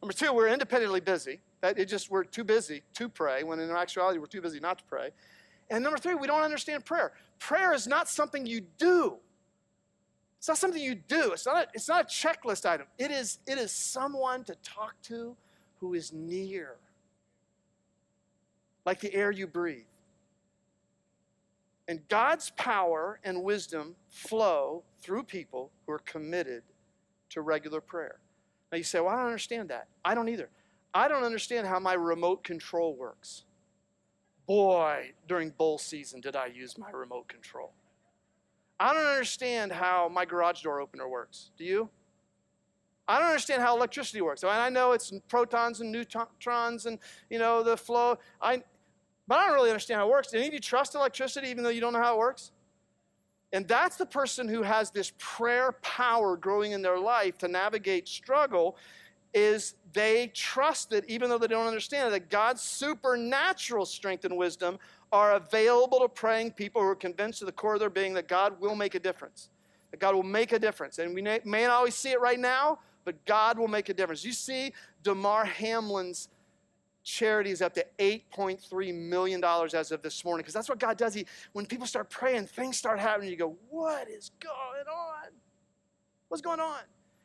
[0.00, 1.40] Number two, we're independently busy.
[1.60, 4.78] That it just we're too busy to pray, when in actuality we're too busy not
[4.78, 5.10] to pray.
[5.70, 7.12] And number three, we don't understand prayer.
[7.38, 9.16] Prayer is not something you do.
[10.38, 11.32] It's not something you do.
[11.32, 12.86] It's not a, it's not a checklist item.
[12.98, 15.34] It is, it is someone to talk to
[15.80, 16.76] who is near,
[18.84, 19.84] like the air you breathe.
[21.86, 26.62] And God's power and wisdom flow through people who are committed
[27.30, 28.20] to regular prayer.
[28.72, 29.88] Now you say, well, I don't understand that.
[30.04, 30.48] I don't either.
[30.94, 33.44] I don't understand how my remote control works.
[34.46, 37.72] Boy, during bowl season did I use my remote control.
[38.78, 41.50] I don't understand how my garage door opener works.
[41.56, 41.88] Do you?
[43.06, 44.42] I don't understand how electricity works.
[44.42, 46.98] And I know it's protons and neutrons and
[47.30, 48.18] you know the flow.
[48.40, 48.62] I,
[49.26, 50.30] but I don't really understand how it works.
[50.30, 52.52] Do any of you trust electricity even though you don't know how it works?
[53.52, 58.08] And that's the person who has this prayer power growing in their life to navigate
[58.08, 58.76] struggle
[59.32, 64.36] is they trust that even though they don't understand it, that God's supernatural strength and
[64.36, 64.78] wisdom
[65.12, 68.28] are available to praying people who are convinced to the core of their being that
[68.28, 69.50] God will make a difference.
[69.90, 70.98] That God will make a difference.
[70.98, 74.24] And we may not always see it right now, but God will make a difference.
[74.24, 76.28] You see Damar Hamlin's
[77.04, 81.14] charity is up to $8.3 million as of this morning because that's what God does.
[81.14, 83.30] He, when people start praying, things start happening.
[83.30, 85.30] You go, What is going on?
[86.28, 86.80] What's going on?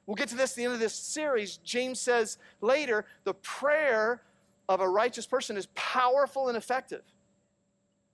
[0.06, 1.58] We'll get to this at the end of this series.
[1.58, 4.22] James says later, the prayer
[4.68, 7.02] of a righteous person is powerful and effective.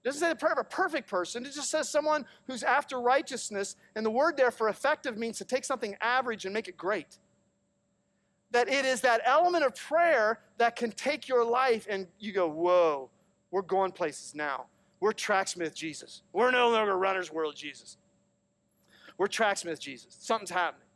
[0.04, 1.46] It doesn't say the prayer of a perfect person.
[1.46, 3.76] It just says someone who's after righteousness.
[3.96, 7.18] And the word there for effective means to take something average and make it great
[8.52, 12.48] that it is that element of prayer that can take your life and you go,
[12.48, 13.10] whoa,
[13.52, 14.66] we're going places now.
[15.00, 16.22] We're tracksmith Jesus.
[16.34, 17.98] We're no longer runner's world Jesus.
[19.18, 20.16] We're tracksmith Jesus.
[20.20, 20.88] Something's happening.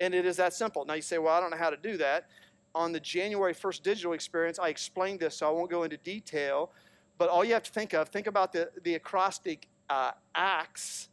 [0.00, 0.84] And it is that simple.
[0.84, 2.28] Now you say, well, I don't know how to do that.
[2.74, 6.70] On the January 1st digital experience, I explained this, so I won't go into detail.
[7.18, 11.08] But all you have to think of, think about the, the acrostic uh, ACTS,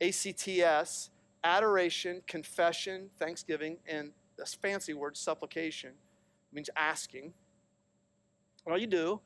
[0.00, 1.10] A-C-T-S,
[1.44, 5.92] adoration, confession, thanksgiving, and this fancy word, supplication,
[6.52, 7.32] means asking.
[8.66, 9.20] All you do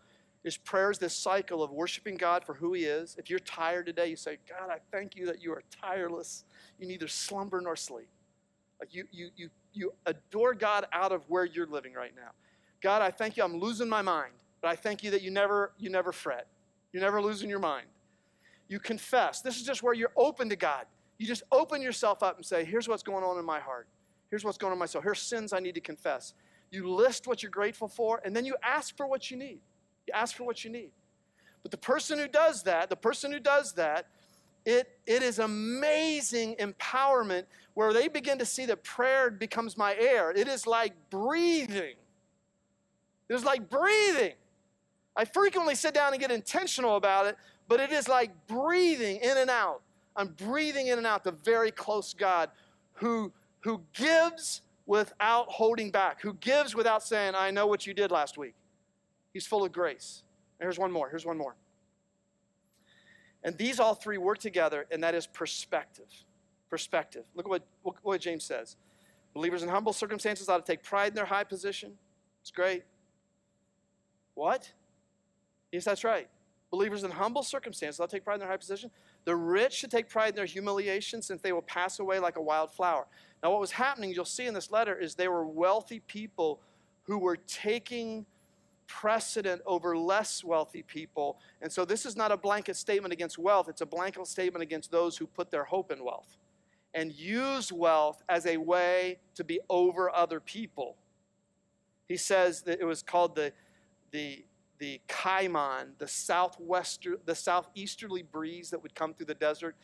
[0.45, 3.17] is prayer is this cycle of worshiping God for who He is.
[3.19, 6.45] If you're tired today, you say, God, I thank you that you are tireless.
[6.79, 8.09] You neither slumber nor sleep.
[8.79, 12.31] Like you, you, you, you adore God out of where you're living right now.
[12.83, 13.43] God, I thank you.
[13.43, 14.33] I'm losing my mind.
[14.61, 16.47] but I thank you that you never, you never fret.
[16.93, 17.87] You're never losing your mind.
[18.69, 19.41] You confess.
[19.41, 20.87] This is just where you're open to God.
[21.19, 23.89] You just open yourself up and say, here's what's going on in my heart.
[24.31, 25.03] Here's what's going on in my soul.
[25.03, 26.35] Here's sins I need to confess.
[26.71, 29.61] You list what you're grateful for, and then you ask for what you need.
[30.07, 30.91] You ask for what you need.
[31.63, 34.07] But the person who does that, the person who does that,
[34.65, 40.33] it, it is amazing empowerment where they begin to see that prayer becomes my air.
[40.33, 41.95] It is like breathing.
[43.29, 44.35] It is like breathing.
[45.17, 47.37] I frequently sit down and get intentional about it,
[47.69, 49.83] but it is like breathing in and out.
[50.15, 52.51] I'm breathing in and out the very close God
[52.95, 53.33] who,
[53.67, 58.39] who gives without holding back, who gives without saying, I know what you did last
[58.39, 58.55] week.
[59.33, 60.23] He's full of grace.
[60.61, 61.11] And here's one more.
[61.11, 61.57] Here's one more.
[63.43, 66.07] And these all three work together, and that is perspective.
[66.71, 67.25] Perspective.
[67.35, 68.77] Look at what, look what James says.
[69.35, 71.95] Believers in humble circumstances ought to take pride in their high position.
[72.43, 72.85] It's great.
[74.35, 74.71] What?
[75.73, 76.29] Yes, that's right.
[76.71, 78.93] Believers in humble circumstances ought to take pride in their high position.
[79.27, 82.41] The rich should take pride in their humiliation since they will pass away like a
[82.41, 83.07] wild flower.
[83.43, 86.61] Now, what was happening, you'll see in this letter, is they were wealthy people
[87.03, 88.25] who were taking
[88.87, 91.39] precedent over less wealthy people.
[91.61, 94.91] And so this is not a blanket statement against wealth, it's a blanket statement against
[94.91, 96.39] those who put their hope in wealth
[96.95, 100.97] and use wealth as a way to be over other people.
[102.09, 103.53] He says that it was called the,
[104.13, 104.46] the,
[104.79, 109.77] the Kaiman, the southwester, the southeasterly breeze that would come through the desert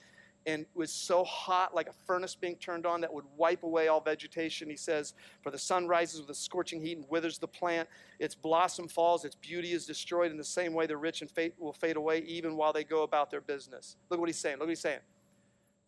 [0.47, 4.01] and was so hot like a furnace being turned on that would wipe away all
[4.01, 4.69] vegetation.
[4.69, 7.89] He says, For the sun rises with a scorching heat and withers the plant.
[8.19, 10.31] Its blossom falls, its beauty is destroyed.
[10.31, 13.03] In the same way, the rich and fate will fade away even while they go
[13.03, 13.97] about their business.
[14.11, 14.55] Look what he's saying.
[14.55, 15.01] Look what he's saying.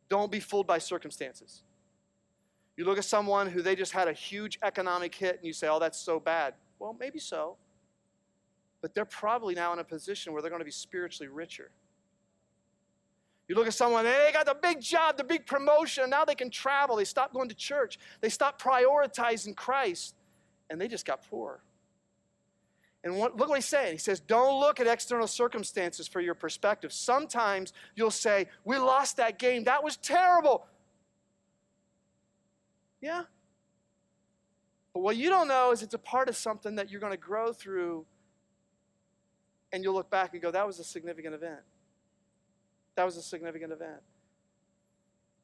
[0.08, 1.62] Don't be fooled by circumstances.
[2.76, 5.68] You look at someone who they just had a huge economic hit and you say,
[5.68, 6.54] Oh, that's so bad.
[6.78, 7.56] Well, maybe so.
[8.84, 11.70] But they're probably now in a position where they're going to be spiritually richer.
[13.48, 16.50] You look at someone, they got the big job, the big promotion, now they can
[16.50, 16.96] travel.
[16.96, 17.98] They stopped going to church.
[18.20, 20.16] They stopped prioritizing Christ,
[20.68, 21.62] and they just got poor.
[23.02, 23.92] And what, look what he's saying.
[23.92, 26.92] He says, Don't look at external circumstances for your perspective.
[26.92, 29.64] Sometimes you'll say, We lost that game.
[29.64, 30.66] That was terrible.
[33.00, 33.22] Yeah.
[34.92, 37.16] But what you don't know is it's a part of something that you're going to
[37.16, 38.04] grow through,
[39.74, 41.60] and you'll look back and go, That was a significant event.
[42.94, 44.00] That was a significant event.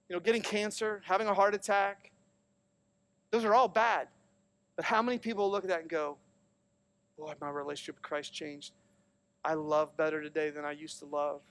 [0.09, 2.13] You know, getting cancer, having a heart attack,
[3.33, 4.07] those are all bad.
[4.77, 6.17] But how many people look at that and go,
[7.19, 8.73] Boy, my relationship with Christ changed.
[9.45, 11.43] I love better today than I used to love.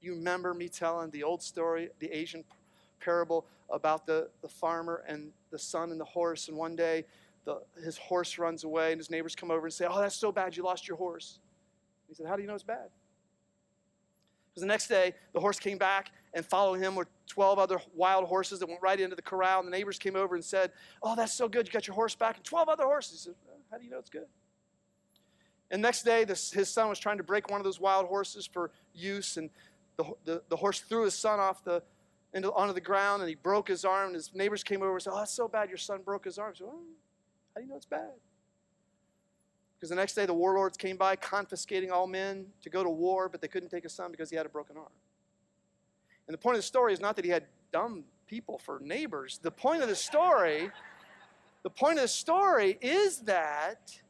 [0.00, 2.44] You remember me telling the old story, the Asian
[3.00, 7.04] parable about the, the farmer and the son and the horse, and one day
[7.44, 10.32] the, his horse runs away, and his neighbors come over and say, Oh, that's so
[10.32, 11.38] bad, you lost your horse.
[12.12, 12.90] He said, How do you know it's bad?
[14.50, 18.26] Because the next day, the horse came back and followed him were 12 other wild
[18.26, 19.60] horses that went right into the corral.
[19.60, 20.72] And the neighbors came over and said,
[21.02, 21.66] Oh, that's so good.
[21.66, 22.36] You got your horse back.
[22.36, 23.24] And 12 other horses.
[23.24, 23.34] He said,
[23.70, 24.26] How do you know it's good?
[25.70, 28.46] And next day, this, his son was trying to break one of those wild horses
[28.46, 29.38] for use.
[29.38, 29.48] And
[29.96, 31.82] the, the, the horse threw his son off the,
[32.34, 34.08] into, onto the ground and he broke his arm.
[34.08, 35.70] And his neighbors came over and said, Oh, that's so bad.
[35.70, 36.52] Your son broke his arm.
[36.52, 36.82] He said, oh,
[37.54, 38.10] How do you know it's bad?
[39.82, 43.28] Because the next day the warlords came by confiscating all men to go to war,
[43.28, 44.92] but they couldn't take his son because he had a broken arm.
[46.28, 49.40] And the point of the story is not that he had dumb people for neighbors.
[49.42, 50.70] The point of the story,
[51.64, 54.00] the point of the story is that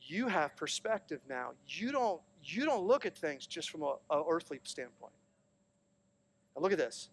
[0.00, 1.50] you have perspective now.
[1.68, 5.12] You don't, you don't look at things just from an earthly standpoint.
[6.56, 7.10] Now look at this.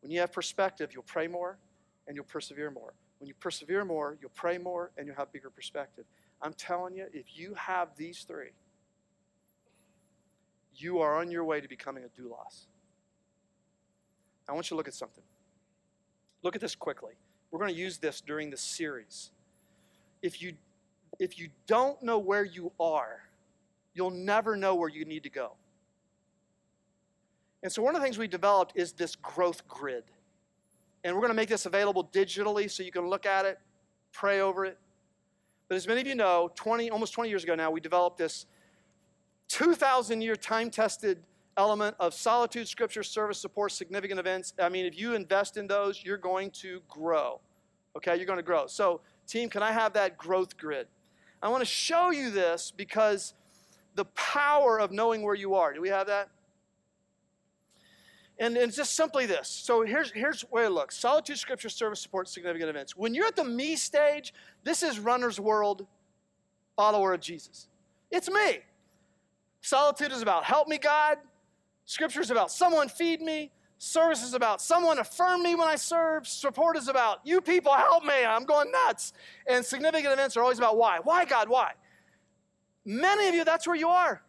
[0.00, 1.56] When you have perspective, you'll pray more
[2.08, 2.94] and you'll persevere more.
[3.18, 6.04] When you persevere more, you'll pray more and you'll have bigger perspective.
[6.42, 8.50] I'm telling you, if you have these three,
[10.74, 12.66] you are on your way to becoming a doulos.
[14.48, 15.24] I want you to look at something.
[16.42, 17.14] Look at this quickly.
[17.50, 19.30] We're going to use this during the series.
[20.22, 20.54] If you
[21.18, 23.22] if you don't know where you are,
[23.94, 25.52] you'll never know where you need to go.
[27.62, 30.04] And so one of the things we developed is this growth grid.
[31.06, 33.60] And we're going to make this available digitally so you can look at it,
[34.12, 34.76] pray over it.
[35.68, 38.46] But as many of you know, 20, almost 20 years ago now, we developed this
[39.46, 41.22] 2,000 year time tested
[41.56, 44.52] element of solitude, scripture, service, support, significant events.
[44.60, 47.40] I mean, if you invest in those, you're going to grow.
[47.96, 48.66] Okay, you're going to grow.
[48.66, 50.88] So, team, can I have that growth grid?
[51.40, 53.34] I want to show you this because
[53.94, 55.72] the power of knowing where you are.
[55.72, 56.30] Do we have that?
[58.38, 59.48] And, and just simply this.
[59.48, 62.94] So here's, here's where it looks solitude, scripture, service, support, significant events.
[62.94, 65.86] When you're at the me stage, this is runner's world
[66.76, 67.68] follower of Jesus.
[68.10, 68.58] It's me.
[69.62, 71.18] Solitude is about help me, God.
[71.86, 73.50] Scripture is about someone feed me.
[73.78, 76.26] Service is about someone affirm me when I serve.
[76.26, 78.24] Support is about you people help me.
[78.24, 79.12] I'm going nuts.
[79.46, 80.98] And significant events are always about why.
[81.02, 81.48] Why, God?
[81.48, 81.72] Why?
[82.84, 84.22] Many of you, that's where you are.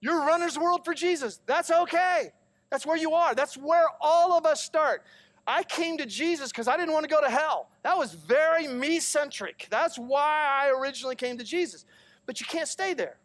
[0.00, 1.40] You're runner's world for Jesus.
[1.46, 2.32] That's okay.
[2.70, 3.34] That's where you are.
[3.34, 5.02] That's where all of us start.
[5.46, 7.70] I came to Jesus because I didn't want to go to hell.
[7.82, 9.66] That was very me centric.
[9.70, 11.84] That's why I originally came to Jesus.
[12.26, 13.16] But you can't stay there.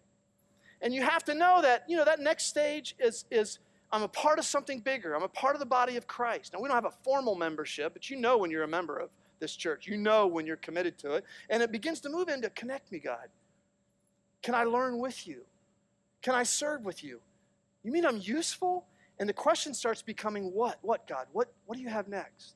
[0.82, 3.60] And you have to know that, you know, that next stage is, is
[3.92, 5.14] I'm a part of something bigger.
[5.14, 6.54] I'm a part of the body of Christ.
[6.54, 9.10] Now, we don't have a formal membership, but you know when you're a member of
[9.40, 9.86] this church.
[9.88, 11.26] You know when you're committed to it.
[11.50, 13.28] And it begins to move into connect me, God.
[14.42, 15.42] Can I learn with you?
[16.22, 17.20] Can I serve with you?
[17.84, 18.86] You mean I'm useful?
[19.20, 20.80] And the question starts becoming what?
[20.82, 21.28] What, God?
[21.32, 22.56] What, what do you have next?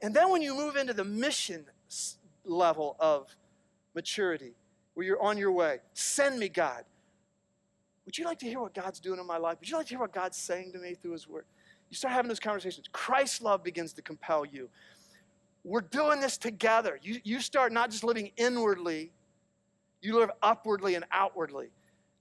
[0.00, 1.64] And then when you move into the mission
[2.44, 3.34] level of
[3.94, 4.54] maturity,
[4.94, 6.84] where you're on your way, send me, God.
[8.04, 9.58] Would you like to hear what God's doing in my life?
[9.60, 11.44] Would you like to hear what God's saying to me through His Word?
[11.90, 12.86] You start having those conversations.
[12.92, 14.68] Christ's love begins to compel you.
[15.64, 16.98] We're doing this together.
[17.02, 19.12] You, you start not just living inwardly,
[20.00, 21.68] you live upwardly and outwardly.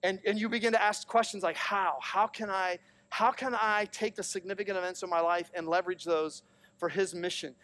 [0.04, 1.98] And, and you begin to ask questions like, how?
[2.02, 2.80] How can I?
[3.10, 6.44] How can I take the significant events of my life and leverage those
[6.78, 7.56] for His mission?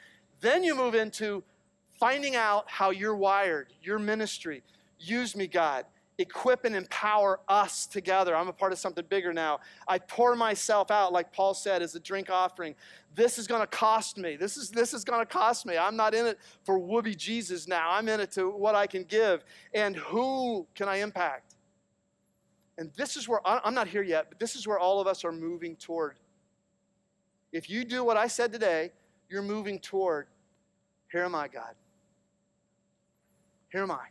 [0.42, 1.44] Then you move into
[2.00, 4.64] finding out how you're wired, your ministry.
[5.00, 5.86] Use me, God.
[6.20, 8.36] Equip and empower us together.
[8.36, 9.62] I'm a part of something bigger now.
[9.88, 12.76] I pour myself out, like Paul said, as a drink offering.
[13.16, 14.36] This is going to cost me.
[14.36, 15.76] This is, this is going to cost me.
[15.76, 17.90] I'm not in it for whoopee Jesus now.
[17.90, 19.44] I'm in it to what I can give.
[19.74, 21.53] And who can I impact?
[22.78, 25.24] And this is where, I'm not here yet, but this is where all of us
[25.24, 26.18] are moving toward.
[27.52, 28.92] If you do what I said today,
[29.30, 30.28] you're moving toward,
[31.12, 31.76] here am I, God.
[33.72, 34.08] Here am I.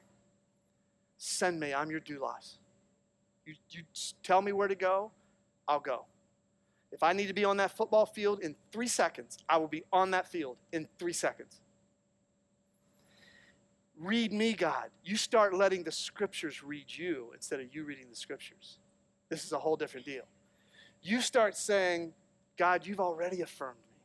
[1.18, 1.74] Send me.
[1.74, 2.58] I'm your doulos.
[3.46, 3.82] You, you
[4.22, 5.10] tell me where to go,
[5.66, 6.04] I'll go.
[6.92, 9.82] If I need to be on that football field in three seconds, I will be
[9.92, 11.61] on that field in three seconds.
[13.98, 14.90] Read me, God.
[15.04, 18.78] You start letting the scriptures read you instead of you reading the scriptures.
[19.28, 20.24] This is a whole different deal.
[21.02, 22.12] You start saying,
[22.56, 23.98] God, you've already affirmed me.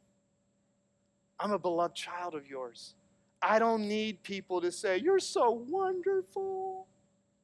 [1.40, 2.96] I'm a beloved child of yours.
[3.42, 6.88] I don't need people to say, You're so wonderful.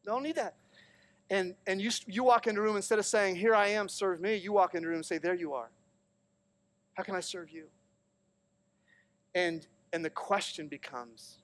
[0.05, 0.55] Don't need that.
[1.29, 4.19] And, and you, you walk into a room, instead of saying, Here I am, serve
[4.19, 5.69] me, you walk into a room and say, There you are.
[6.95, 7.65] How can I serve you?
[9.35, 11.37] And, and the question becomes,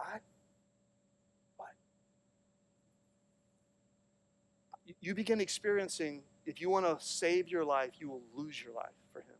[0.00, 0.20] God?
[1.56, 1.68] What?
[5.00, 8.94] You begin experiencing, if you want to save your life, you will lose your life
[9.12, 9.36] for Him.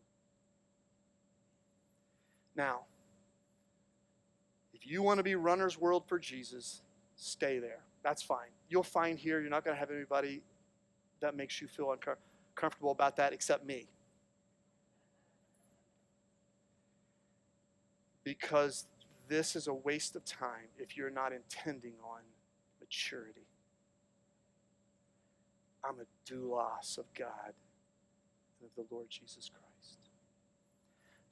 [2.57, 2.81] Now,
[4.75, 6.83] if you want to be runner's world for Jesus,
[7.17, 7.81] stay there.
[8.03, 8.49] That's fine.
[8.69, 10.43] You'll find here you're not going to have anybody
[11.21, 13.89] that makes you feel uncomfortable about that except me.
[18.25, 18.87] Because
[19.31, 22.19] this is a waste of time if you're not intending on
[22.81, 23.47] maturity.
[25.85, 27.55] I'm a doulos of God
[28.61, 29.99] and of the Lord Jesus Christ.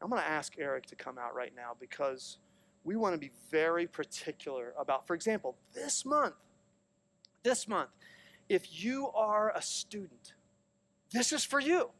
[0.00, 2.38] I'm going to ask Eric to come out right now because
[2.84, 6.36] we want to be very particular about, for example, this month,
[7.42, 7.90] this month,
[8.48, 10.34] if you are a student,
[11.12, 11.90] this is for you.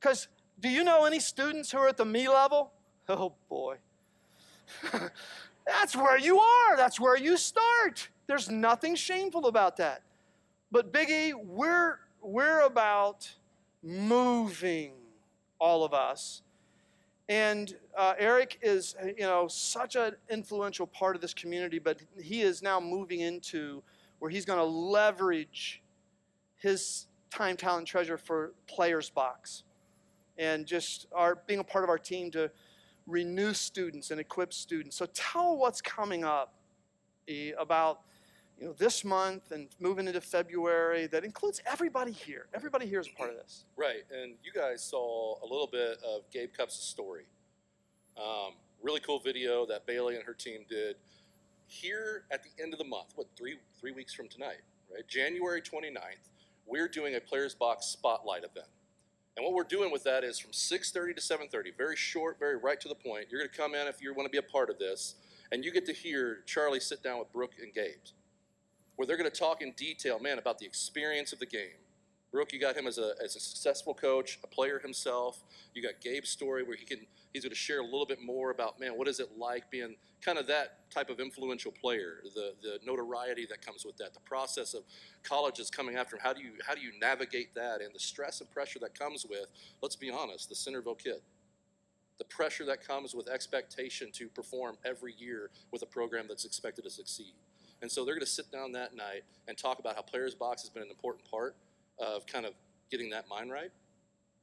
[0.00, 0.28] Because
[0.58, 2.72] do you know any students who are at the me level?
[3.06, 3.76] Oh boy.
[5.66, 6.76] That's where you are.
[6.76, 8.08] That's where you start.
[8.26, 10.02] There's nothing shameful about that.
[10.70, 13.28] But Biggie, we're we're about
[13.82, 14.92] moving
[15.58, 16.42] all of us.
[17.28, 22.42] And uh, Eric is, you know, such an influential part of this community, but he
[22.42, 23.82] is now moving into
[24.18, 25.80] where he's going to leverage
[26.56, 29.62] his time, talent, treasure for Players Box,
[30.38, 32.50] and just our being a part of our team to
[33.06, 34.96] renew students and equip students.
[34.96, 36.54] So tell what's coming up
[37.58, 38.00] about
[38.58, 42.46] you know, this month and moving into February that includes everybody here.
[42.52, 43.64] Everybody here is a part of this.
[43.76, 47.24] Right, and you guys saw a little bit of Gabe Cups' story.
[48.18, 48.52] Um,
[48.82, 50.96] really cool video that Bailey and her team did
[51.66, 53.12] here at the end of the month.
[53.14, 54.60] What three three weeks from tonight,
[54.92, 55.06] right?
[55.08, 56.28] January 29th,
[56.66, 58.68] we're doing a Players Box Spotlight event.
[59.40, 62.78] And what we're doing with that is from 6:30 to 7:30, very short, very right
[62.78, 63.28] to the point.
[63.30, 65.14] You're going to come in if you want to be a part of this,
[65.50, 68.04] and you get to hear Charlie sit down with Brooke and Gabe,
[68.96, 71.78] where they're going to talk in detail, man, about the experience of the game,
[72.30, 75.42] Brooke, you got him as a, as a successful coach, a player himself.
[75.74, 77.00] You got Gabe's story where he can
[77.32, 79.96] he's going to share a little bit more about man, what is it like being
[80.24, 84.20] kind of that type of influential player, the the notoriety that comes with that, the
[84.20, 84.84] process of
[85.24, 86.20] colleges coming after him.
[86.22, 89.26] How do you how do you navigate that and the stress and pressure that comes
[89.28, 89.46] with?
[89.82, 91.20] Let's be honest, the Centerville kid.
[92.18, 96.82] The pressure that comes with expectation to perform every year with a program that's expected
[96.82, 97.32] to succeed.
[97.80, 100.60] And so they're going to sit down that night and talk about how Players Box
[100.60, 101.56] has been an important part
[102.00, 102.54] of kind of
[102.90, 103.70] getting that mind right.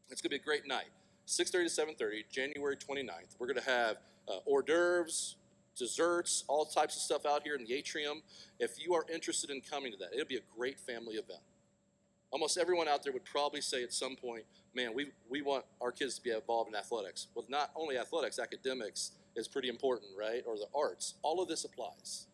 [0.09, 0.89] It's going to be a great night.
[1.27, 3.35] 6.30 to 7.30, January 29th.
[3.39, 3.97] We're going to have
[4.29, 5.35] uh, hors d'oeuvres,
[5.77, 8.21] desserts, all types of stuff out here in the atrium.
[8.59, 11.41] If you are interested in coming to that, it'll be a great family event.
[12.31, 14.43] Almost everyone out there would probably say at some point,
[14.73, 17.27] man, we, we want our kids to be involved in athletics.
[17.33, 20.43] Well, not only athletics, academics is pretty important, right?
[20.45, 21.15] Or the arts.
[21.21, 22.27] All of this applies.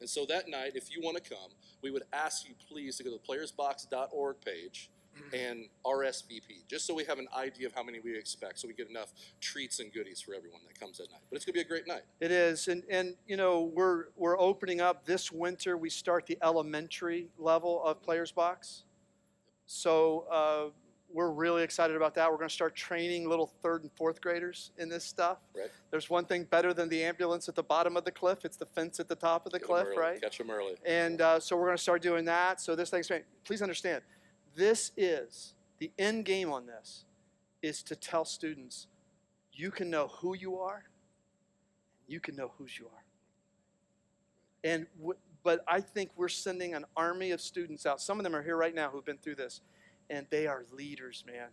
[0.00, 1.50] And so that night, if you want to come,
[1.82, 4.90] we would ask you please to go to the playersbox.org page
[5.32, 8.74] and RSVP, just so we have an idea of how many we expect, so we
[8.74, 11.20] get enough treats and goodies for everyone that comes that night.
[11.28, 12.02] But it's going to be a great night.
[12.20, 15.76] It is, and and you know we're we're opening up this winter.
[15.76, 18.84] We start the elementary level of Players Box,
[19.66, 20.70] so uh,
[21.12, 22.30] we're really excited about that.
[22.30, 25.38] We're going to start training little third and fourth graders in this stuff.
[25.56, 25.70] Right.
[25.90, 28.44] There's one thing better than the ambulance at the bottom of the cliff.
[28.44, 30.20] It's the fence at the top of the Get cliff, right?
[30.20, 30.74] Catch them early.
[30.86, 32.60] And uh, so we're going to start doing that.
[32.60, 33.10] So this thing's
[33.44, 34.02] please understand,
[34.54, 37.04] this is the end game on this
[37.62, 38.86] is to tell students
[39.52, 40.84] you can know who you are,
[42.06, 43.04] you can know whose you are.
[44.62, 44.86] And
[45.42, 48.00] but I think we're sending an army of students out.
[48.00, 49.62] Some of them are here right now who've been through this,
[50.10, 51.48] and they are leaders, man.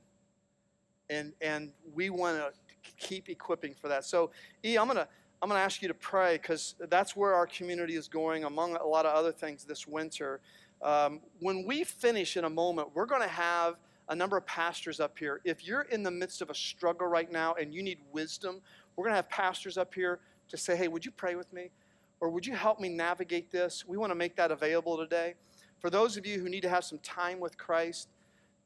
[1.09, 2.51] And and we want to
[2.97, 4.03] keep equipping for that.
[4.03, 4.31] So,
[4.65, 5.07] E, I'm gonna
[5.41, 8.85] I'm gonna ask you to pray because that's where our community is going, among a
[8.85, 10.41] lot of other things this winter.
[10.81, 13.75] Um, when we finish in a moment, we're to have
[14.09, 15.41] a number of pastors up here.
[15.43, 18.61] If you're in the midst of a struggle right now and you need wisdom,
[18.95, 21.71] we're to have pastors up here to say, hey, would you pray with me?
[22.19, 23.85] Or would you help me navigate this?
[23.87, 25.35] We want to make that available today.
[25.79, 28.09] For those of you who need to have some time with Christ,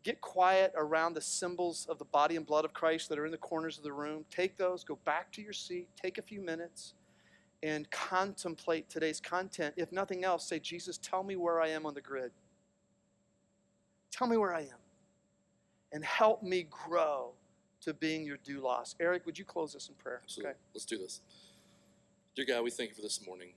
[0.04, 3.32] get quiet around the symbols of the body and blood of Christ that are in
[3.32, 4.26] the corners of the room.
[4.32, 6.93] Take those, go back to your seat, take a few minutes,
[7.64, 9.76] and contemplate today's content.
[9.78, 12.32] If nothing else, say, Jesus, tell me where I am on the grid.
[14.10, 14.80] Tell me where I am.
[15.91, 17.34] And help me grow
[17.82, 18.95] to being your doulos.
[18.99, 20.22] Eric, would you close us in prayer?
[20.24, 20.56] Absolutely.
[20.74, 21.22] Let's do this.
[22.36, 23.49] Dear God, we thank you for this morning.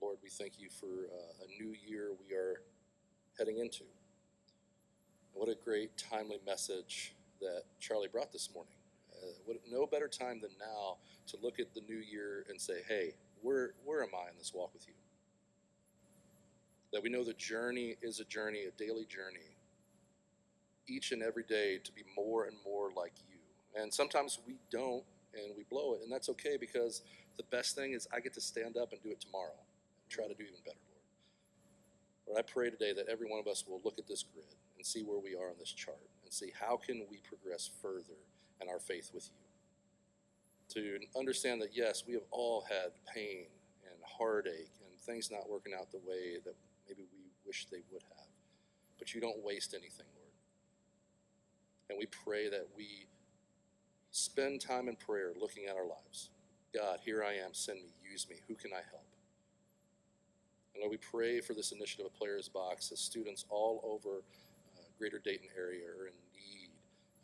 [0.00, 2.62] Lord, we thank you for uh, a new year we are
[3.36, 3.84] heading into.
[5.38, 8.72] What a great, timely message that Charlie brought this morning.
[9.12, 10.96] Uh, what, no better time than now
[11.28, 14.52] to look at the new year and say, hey, where, where am I in this
[14.52, 14.94] walk with you?
[16.92, 19.54] That we know the journey is a journey, a daily journey,
[20.88, 23.80] each and every day to be more and more like you.
[23.80, 27.02] And sometimes we don't and we blow it, and that's okay because
[27.36, 30.26] the best thing is I get to stand up and do it tomorrow and try
[30.26, 31.04] to do even better, Lord.
[32.26, 34.86] Lord, I pray today that every one of us will look at this grid and
[34.86, 38.16] see where we are on this chart and see how can we progress further
[38.62, 39.44] in our faith with you.
[40.74, 43.46] To understand that yes, we have all had pain
[43.82, 46.54] and heartache and things not working out the way that
[46.86, 48.26] maybe we wish they would have.
[48.98, 50.32] But you don't waste anything, Lord.
[51.90, 53.06] And we pray that we
[54.10, 56.30] spend time in prayer looking at our lives.
[56.74, 58.36] God, here I am, send me, use me.
[58.46, 59.06] Who can I help?
[60.74, 64.22] And Lord, we pray for this initiative of Players Box as students all over
[64.98, 66.70] greater Dayton area are in need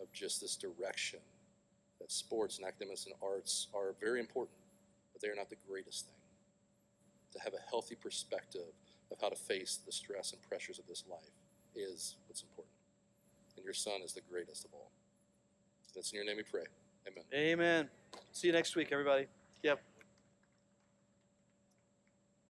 [0.01, 1.21] of just this direction
[2.01, 4.59] that sports and academics and arts are very important,
[5.13, 6.15] but they are not the greatest thing.
[7.33, 8.73] To have a healthy perspective
[9.11, 11.35] of how to face the stress and pressures of this life
[11.75, 12.75] is what's important.
[13.57, 14.91] And your son is the greatest of all.
[15.95, 16.65] That's in your name we pray.
[17.07, 17.25] Amen.
[17.33, 17.89] Amen.
[18.33, 19.27] See you next week, everybody.
[19.63, 19.81] Yep.